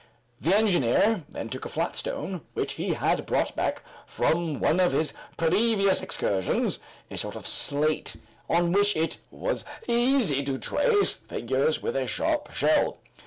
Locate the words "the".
0.39-0.55